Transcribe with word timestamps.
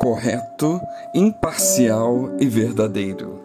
correto, 0.00 0.80
imparcial 1.14 2.30
e 2.40 2.46
verdadeiro. 2.46 3.38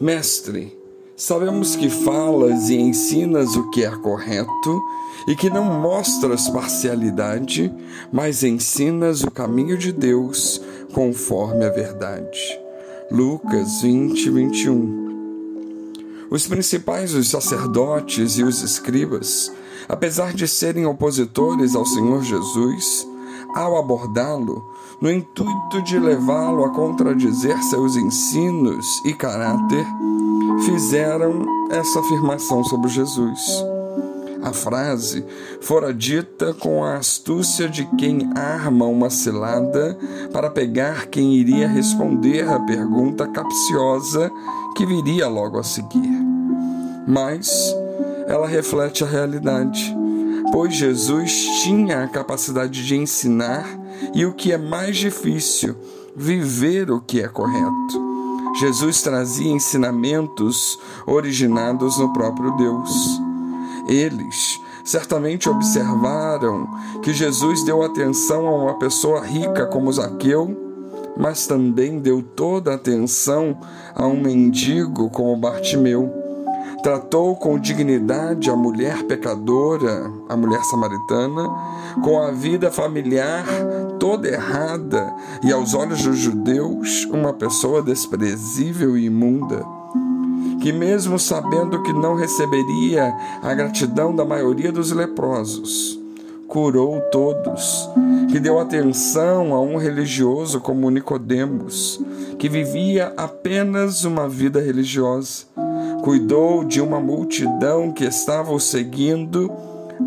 Mestre, 0.00 0.78
sabemos 1.16 1.74
que 1.74 1.90
falas 1.90 2.70
e 2.70 2.76
ensinas 2.76 3.56
o 3.56 3.68
que 3.70 3.84
é 3.84 3.90
correto 3.90 4.80
e 5.26 5.34
que 5.34 5.50
não 5.50 5.64
mostras 5.80 6.48
parcialidade, 6.48 7.72
mas 8.12 8.44
ensinas 8.44 9.24
o 9.24 9.30
caminho 9.30 9.76
de 9.76 9.92
Deus 9.92 10.62
conforme 10.92 11.64
a 11.64 11.70
verdade. 11.70 12.40
Lucas 13.10 13.82
20, 13.82 14.30
21. 14.30 15.02
Os 16.30 16.46
principais, 16.46 17.12
os 17.12 17.28
sacerdotes 17.28 18.38
e 18.38 18.44
os 18.44 18.62
escribas, 18.62 19.52
apesar 19.88 20.32
de 20.32 20.46
serem 20.46 20.86
opositores 20.86 21.74
ao 21.74 21.84
Senhor 21.84 22.22
Jesus, 22.22 23.06
ao 23.54 23.76
abordá-lo, 23.76 24.64
no 25.00 25.10
intuito 25.10 25.82
de 25.82 25.98
levá-lo 25.98 26.64
a 26.64 26.70
contradizer 26.70 27.60
seus 27.64 27.96
ensinos 27.96 28.86
e 29.04 29.12
caráter, 29.12 29.86
fizeram 30.64 31.44
essa 31.70 32.00
afirmação 32.00 32.62
sobre 32.64 32.90
Jesus. 32.90 33.40
A 34.42 34.52
frase 34.52 35.24
fora 35.60 35.94
dita 35.94 36.52
com 36.52 36.82
a 36.82 36.96
astúcia 36.96 37.68
de 37.68 37.84
quem 37.96 38.28
arma 38.34 38.86
uma 38.86 39.08
cilada 39.08 39.96
para 40.32 40.50
pegar 40.50 41.06
quem 41.06 41.34
iria 41.34 41.68
responder 41.68 42.48
à 42.48 42.58
pergunta 42.58 43.28
capciosa 43.28 44.30
que 44.76 44.84
viria 44.84 45.28
logo 45.28 45.58
a 45.58 45.62
seguir. 45.62 46.10
Mas 47.06 47.72
ela 48.26 48.48
reflete 48.48 49.04
a 49.04 49.06
realidade, 49.06 49.96
pois 50.52 50.74
Jesus 50.74 51.32
tinha 51.62 52.04
a 52.04 52.08
capacidade 52.08 52.86
de 52.86 52.94
ensinar 52.94 53.66
e 54.14 54.26
o 54.26 54.34
que 54.34 54.52
é 54.52 54.58
mais 54.58 54.98
difícil, 54.98 55.74
viver 56.14 56.90
o 56.90 57.00
que 57.00 57.22
é 57.22 57.28
correto. 57.28 58.12
Jesus 58.60 59.00
trazia 59.00 59.50
ensinamentos 59.50 60.78
originados 61.06 61.98
no 61.98 62.12
próprio 62.12 62.50
Deus. 62.52 63.18
Eles 63.88 64.60
certamente 64.84 65.48
observaram 65.48 66.68
que 67.02 67.14
Jesus 67.14 67.64
deu 67.64 67.82
atenção 67.82 68.46
a 68.46 68.54
uma 68.54 68.78
pessoa 68.78 69.24
rica 69.24 69.66
como 69.66 69.92
Zaqueu, 69.92 70.54
mas 71.16 71.46
também 71.46 71.98
deu 71.98 72.22
toda 72.22 72.72
a 72.72 72.74
atenção 72.74 73.58
a 73.94 74.06
um 74.06 74.20
mendigo 74.20 75.08
como 75.08 75.36
Bartimeu. 75.36 76.21
Tratou 76.82 77.36
com 77.36 77.58
dignidade 77.58 78.50
a 78.50 78.56
mulher 78.56 79.04
pecadora, 79.04 80.12
a 80.28 80.36
mulher 80.36 80.62
samaritana, 80.64 81.48
com 82.02 82.20
a 82.20 82.32
vida 82.32 82.72
familiar 82.72 83.44
toda 84.00 84.28
errada 84.28 85.14
e, 85.44 85.52
aos 85.52 85.74
olhos 85.74 86.02
dos 86.02 86.18
judeus, 86.18 87.04
uma 87.04 87.32
pessoa 87.32 87.80
desprezível 87.82 88.96
e 88.96 89.04
imunda 89.06 89.64
que, 90.62 90.72
mesmo 90.72 91.18
sabendo 91.18 91.82
que 91.82 91.92
não 91.92 92.14
receberia 92.14 93.12
a 93.42 93.52
gratidão 93.52 94.14
da 94.14 94.24
maioria 94.24 94.70
dos 94.70 94.92
leprosos, 94.92 95.98
curou 96.46 97.00
todos, 97.10 97.88
que 98.30 98.38
deu 98.38 98.60
atenção 98.60 99.54
a 99.54 99.60
um 99.60 99.76
religioso 99.76 100.60
como 100.60 100.90
Nicodemos, 100.90 102.00
que 102.38 102.48
vivia 102.48 103.12
apenas 103.16 104.04
uma 104.04 104.28
vida 104.28 104.60
religiosa, 104.60 105.46
cuidou 106.02 106.64
de 106.64 106.80
uma 106.80 107.00
multidão 107.00 107.92
que 107.92 108.04
estava 108.04 108.52
o 108.52 108.60
seguindo 108.60 109.50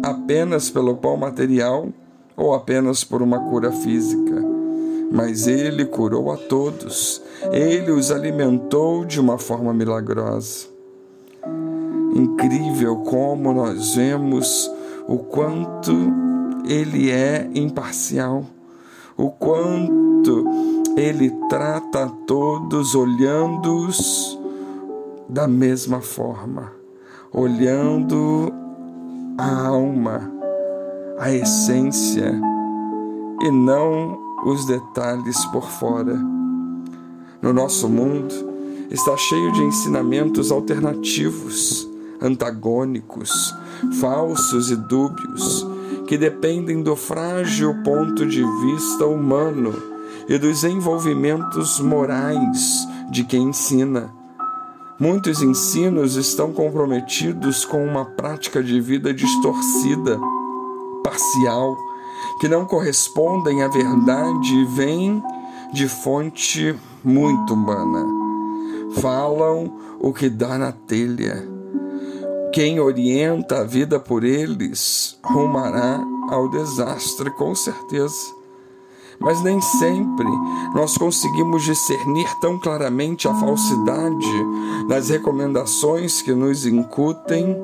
apenas 0.04 0.70
pelo 0.70 0.96
pão 0.96 1.18
material 1.18 1.88
ou 2.36 2.54
apenas 2.54 3.04
por 3.04 3.22
uma 3.22 3.40
cura 3.50 3.72
física 3.72 4.56
mas 5.12 5.48
ele 5.48 5.86
curou 5.86 6.32
a 6.32 6.38
todos, 6.38 7.22
ele 7.52 7.92
os 7.92 8.12
alimentou 8.12 9.06
de 9.06 9.20
uma 9.20 9.38
forma 9.38 9.74
milagrosa. 9.74 10.68
Incrível 12.14 12.98
como 12.98 13.54
nós 13.54 13.96
vemos 13.96 14.70
o 15.08 15.20
quanto 15.20 15.94
ele 16.68 17.12
é 17.12 17.50
imparcial, 17.54 18.46
o 19.18 19.30
quanto 19.30 20.46
ele 20.98 21.30
trata 21.50 22.06
a 22.06 22.10
todos 22.26 22.96
olhando-os 22.96 24.40
da 25.28 25.48
mesma 25.48 26.02
forma, 26.02 26.72
olhando 27.32 28.52
a 29.38 29.68
alma, 29.68 30.32
a 31.20 31.32
essência, 31.32 32.40
e 33.42 33.52
não 33.52 34.18
os 34.46 34.66
detalhes 34.66 35.44
por 35.46 35.70
fora. 35.70 36.16
No 37.42 37.52
nosso 37.52 37.90
mundo 37.90 38.34
está 38.90 39.16
cheio 39.18 39.52
de 39.52 39.62
ensinamentos 39.62 40.52
alternativos, 40.52 41.88
antagônicos, 42.22 43.54
falsos 44.00 44.72
e 44.72 44.76
dúbios, 44.76 45.68
que 46.08 46.18
dependem 46.18 46.82
do 46.82 46.96
frágil 46.96 47.84
ponto 47.84 48.26
de 48.26 48.44
vista 48.62 49.06
humano 49.06 49.74
e 50.30 50.38
dos 50.38 50.64
envolvimentos 50.64 51.80
morais 51.80 52.88
de 53.12 53.24
quem 53.24 53.50
ensina. 53.50 54.14
Muitos 54.98 55.42
ensinos 55.42 56.16
estão 56.16 56.54
comprometidos 56.54 57.66
com 57.66 57.86
uma 57.86 58.06
prática 58.06 58.64
de 58.64 58.80
vida 58.80 59.14
distorcida, 59.14 60.18
parcial, 61.04 61.76
que 62.40 62.48
não 62.48 62.66
correspondem 62.66 63.62
à 63.62 63.68
verdade 63.68 64.64
vêm 64.74 65.22
de 65.74 65.90
fonte 65.90 66.74
muito 67.04 67.54
humana. 67.54 68.06
Falam 69.02 69.74
o 70.00 70.14
que 70.14 70.30
dá 70.30 70.58
na 70.58 70.72
telha. 70.72 71.46
Quem 72.54 72.80
orienta 72.80 73.60
a 73.60 73.64
vida 73.66 74.00
por 74.00 74.24
eles 74.24 75.20
rumará 75.26 76.02
ao 76.30 76.50
desastre, 76.50 77.30
com 77.32 77.54
certeza. 77.54 78.34
Mas 79.20 79.42
nem 79.42 79.60
sempre 79.62 80.28
nós 80.74 80.98
conseguimos 80.98 81.64
discernir 81.64 82.28
tão 82.40 82.60
claramente 82.60 83.28
a 83.28 83.34
falsidade 83.34 84.46
das 84.88 85.10
recomendações 85.10 86.22
que 86.22 86.34
nos 86.34 86.66
incutem, 86.66 87.56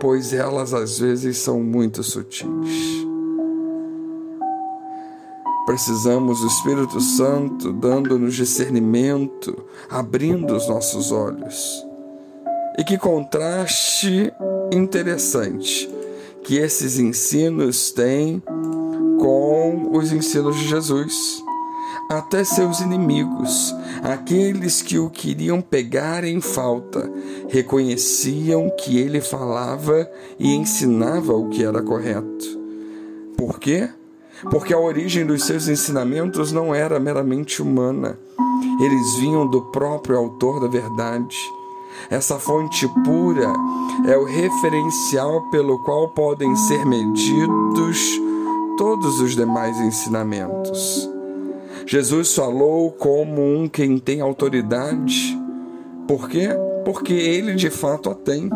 pois 0.00 0.32
elas 0.32 0.72
às 0.72 0.98
vezes 0.98 1.38
são 1.38 1.60
muito 1.60 2.02
sutis. 2.02 3.06
Precisamos 5.66 6.40
do 6.40 6.46
Espírito 6.46 6.98
Santo 6.98 7.74
dando-nos 7.74 8.34
discernimento, 8.34 9.54
abrindo 9.90 10.56
os 10.56 10.66
nossos 10.66 11.12
olhos. 11.12 11.84
E 12.78 12.84
que 12.84 12.96
contraste 12.96 14.32
interessante 14.72 15.86
que 16.42 16.56
esses 16.56 16.98
ensinos 16.98 17.90
têm 17.90 18.42
com 19.18 19.90
os 19.96 20.12
ensinos 20.12 20.56
de 20.56 20.66
Jesus. 20.66 21.42
Até 22.08 22.42
seus 22.42 22.80
inimigos, 22.80 23.74
aqueles 24.02 24.80
que 24.80 24.98
o 24.98 25.10
queriam 25.10 25.60
pegar 25.60 26.24
em 26.24 26.40
falta, 26.40 27.10
reconheciam 27.48 28.70
que 28.70 28.98
ele 28.98 29.20
falava 29.20 30.08
e 30.38 30.54
ensinava 30.54 31.34
o 31.34 31.50
que 31.50 31.62
era 31.62 31.82
correto. 31.82 32.58
Por 33.36 33.60
quê? 33.60 33.90
porque 34.50 34.72
a 34.72 34.78
origem 34.78 35.26
dos 35.26 35.44
seus 35.44 35.68
ensinamentos 35.68 36.52
não 36.52 36.74
era 36.74 37.00
meramente 37.00 37.60
humana. 37.60 38.18
Eles 38.80 39.16
vinham 39.16 39.46
do 39.46 39.62
próprio 39.62 40.16
autor 40.16 40.60
da 40.60 40.68
verdade. 40.68 41.36
Essa 42.10 42.38
fonte 42.38 42.88
pura 43.04 43.52
é 44.06 44.16
o 44.16 44.24
referencial 44.24 45.50
pelo 45.50 45.82
qual 45.82 46.08
podem 46.08 46.54
ser 46.54 46.86
medidos 46.86 48.20
todos 48.78 49.20
os 49.20 49.34
demais 49.34 49.78
ensinamentos. 49.80 51.10
Jesus 51.84 52.34
falou 52.34 52.92
como 52.92 53.42
um 53.42 53.68
quem 53.68 53.98
tem 53.98 54.20
autoridade. 54.20 55.36
Por 56.06 56.28
quê? 56.28 56.48
Porque 56.84 57.12
ele 57.12 57.54
de 57.54 57.70
fato 57.70 58.08
a 58.08 58.14
tem. 58.14 58.48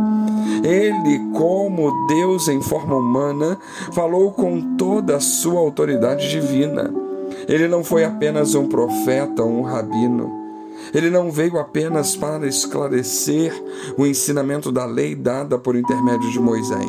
Ele, 0.63 1.19
como 1.35 2.07
Deus 2.07 2.47
em 2.47 2.63
forma 2.63 2.97
humana, 2.97 3.59
falou 3.93 4.31
com 4.31 4.77
toda 4.77 5.17
a 5.17 5.21
sua 5.21 5.59
autoridade 5.59 6.31
divina. 6.31 6.95
Ele 7.49 7.67
não 7.67 7.83
foi 7.83 8.05
apenas 8.05 8.55
um 8.55 8.69
profeta 8.69 9.43
um 9.43 9.63
rabino. 9.63 10.31
Ele 10.95 11.11
não 11.11 11.31
veio 11.31 11.59
apenas 11.59 12.15
para 12.15 12.47
esclarecer 12.47 13.53
o 13.99 14.07
ensinamento 14.07 14.71
da 14.71 14.85
lei 14.85 15.15
dada 15.15 15.59
por 15.59 15.75
intermédio 15.75 16.31
de 16.31 16.39
Moisés. 16.39 16.89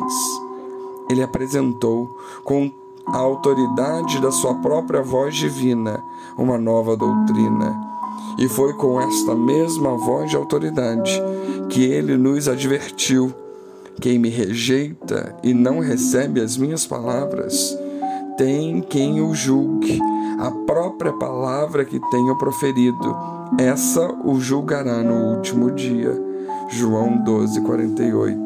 Ele 1.10 1.22
apresentou, 1.22 2.16
com 2.42 2.83
a 3.06 3.16
autoridade 3.18 4.20
da 4.20 4.30
sua 4.30 4.54
própria 4.54 5.02
voz 5.02 5.34
divina, 5.34 6.02
uma 6.36 6.58
nova 6.58 6.96
doutrina. 6.96 7.74
E 8.38 8.48
foi 8.48 8.72
com 8.74 9.00
esta 9.00 9.34
mesma 9.34 9.96
voz 9.96 10.30
de 10.30 10.36
autoridade 10.36 11.22
que 11.68 11.84
ele 11.84 12.16
nos 12.16 12.48
advertiu 12.48 13.32
quem 14.00 14.18
me 14.18 14.28
rejeita 14.28 15.36
e 15.42 15.54
não 15.54 15.78
recebe 15.78 16.40
as 16.40 16.56
minhas 16.56 16.86
palavras 16.86 17.76
tem 18.36 18.80
quem 18.80 19.20
o 19.20 19.34
julgue. 19.34 20.00
A 20.38 20.50
própria 20.66 21.12
palavra 21.12 21.84
que 21.84 22.00
tenho 22.10 22.36
proferido, 22.36 23.16
essa 23.58 24.12
o 24.24 24.40
julgará 24.40 25.02
no 25.02 25.36
último 25.36 25.70
dia. 25.70 26.12
João 26.68 27.18
12, 27.18 27.60
48. 27.60 28.40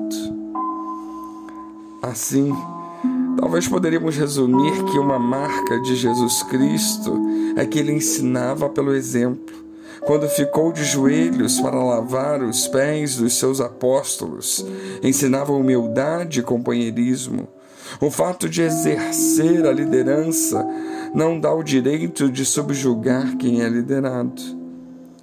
Assim, 2.02 2.54
talvez 3.40 3.68
poderíamos 3.68 4.16
resumir 4.16 4.84
que 4.84 4.98
uma 4.98 5.18
marca 5.18 5.80
de 5.80 5.94
Jesus 5.94 6.42
Cristo 6.42 7.16
é 7.56 7.64
que 7.64 7.78
ele 7.78 7.92
ensinava 7.92 8.68
pelo 8.68 8.94
exemplo. 8.94 9.56
Quando 10.00 10.28
ficou 10.28 10.72
de 10.72 10.84
joelhos 10.84 11.60
para 11.60 11.82
lavar 11.82 12.42
os 12.42 12.66
pés 12.66 13.16
dos 13.16 13.34
seus 13.34 13.60
apóstolos, 13.60 14.64
ensinava 15.02 15.52
humildade 15.52 16.40
e 16.40 16.42
companheirismo. 16.42 17.48
O 18.00 18.10
fato 18.10 18.48
de 18.48 18.62
exercer 18.62 19.66
a 19.66 19.72
liderança 19.72 20.66
não 21.14 21.38
dá 21.38 21.52
o 21.52 21.62
direito 21.62 22.30
de 22.30 22.44
subjugar 22.44 23.36
quem 23.36 23.62
é 23.62 23.68
liderado. 23.68 24.42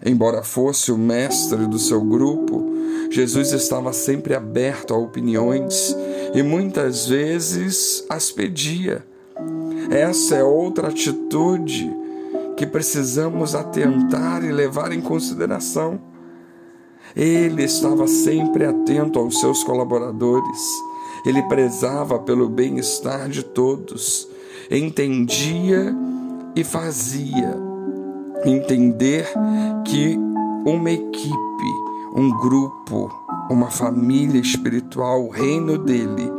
Embora 0.04 0.44
fosse 0.44 0.92
o 0.92 0.98
mestre 0.98 1.68
do 1.68 1.80
seu 1.80 2.02
grupo, 2.02 2.64
Jesus 3.10 3.52
estava 3.52 3.94
sempre 3.94 4.34
aberto 4.34 4.94
a 4.94 4.98
opiniões 4.98 5.96
e 6.36 6.44
muitas 6.44 7.08
vezes 7.08 8.06
as 8.10 8.30
pedia. 8.30 9.06
Essa 9.90 10.36
é 10.36 10.44
outra 10.44 10.90
atitude 10.90 11.90
que 12.58 12.66
precisamos 12.66 13.56
atentar 13.56 14.44
e 14.44 14.52
levar 14.52 14.92
em 14.92 15.00
consideração. 15.00 16.00
Ele 17.16 17.64
estava 17.64 18.06
sempre 18.06 18.66
atento 18.66 19.18
aos 19.18 19.40
seus 19.40 19.64
colaboradores, 19.64 20.60
ele 21.26 21.42
prezava 21.44 22.20
pelo 22.20 22.50
bem-estar 22.50 23.30
de 23.30 23.42
todos, 23.42 24.28
entendia 24.70 25.96
e 26.54 26.64
fazia 26.66 27.56
entender 28.44 29.26
que 29.86 30.20
uma 30.66 30.92
equipe, 30.92 31.72
um 32.14 32.30
grupo, 32.42 33.25
uma 33.50 33.70
família 33.70 34.40
espiritual, 34.40 35.26
o 35.26 35.30
reino 35.30 35.78
dele 35.78 36.32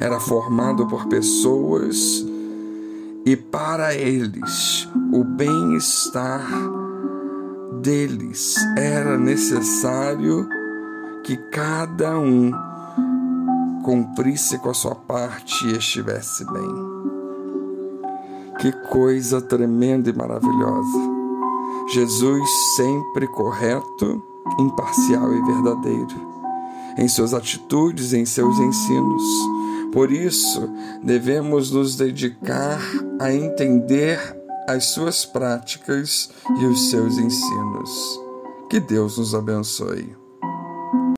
era 0.00 0.18
formado 0.18 0.86
por 0.86 1.06
pessoas 1.06 2.24
e 3.26 3.36
para 3.36 3.94
eles 3.94 4.88
o 5.12 5.24
bem-estar 5.24 6.46
deles 7.80 8.56
era 8.76 9.18
necessário 9.18 10.48
que 11.22 11.36
cada 11.50 12.18
um 12.18 12.52
cumprisse 13.82 14.58
com 14.58 14.70
a 14.70 14.74
sua 14.74 14.94
parte 14.94 15.66
e 15.66 15.76
estivesse 15.76 16.44
bem. 16.50 16.94
Que 18.58 18.72
coisa 18.88 19.40
tremenda 19.42 20.08
e 20.08 20.12
maravilhosa! 20.12 21.14
Jesus 21.88 22.48
sempre 22.76 23.26
correto, 23.28 24.22
imparcial 24.58 25.34
e 25.34 25.42
verdadeiro 25.42 26.34
em 26.96 27.08
suas 27.08 27.34
atitudes, 27.34 28.12
em 28.12 28.24
seus 28.24 28.58
ensinos. 28.58 29.22
Por 29.92 30.10
isso, 30.10 30.68
devemos 31.02 31.70
nos 31.70 31.96
dedicar 31.96 32.80
a 33.20 33.32
entender 33.32 34.18
as 34.68 34.86
suas 34.86 35.24
práticas 35.24 36.30
e 36.60 36.64
os 36.66 36.90
seus 36.90 37.18
ensinos. 37.18 37.90
Que 38.68 38.80
Deus 38.80 39.18
nos 39.18 39.34
abençoe. 39.34 40.23